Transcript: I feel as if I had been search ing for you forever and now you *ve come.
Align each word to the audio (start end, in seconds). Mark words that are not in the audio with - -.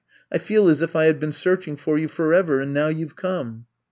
I 0.31 0.39
feel 0.39 0.67
as 0.67 0.81
if 0.81 0.95
I 0.95 1.05
had 1.05 1.19
been 1.19 1.31
search 1.31 1.67
ing 1.67 1.75
for 1.75 1.95
you 1.95 2.07
forever 2.07 2.59
and 2.59 2.73
now 2.73 2.87
you 2.87 3.05
*ve 3.05 3.13
come. 3.15 3.67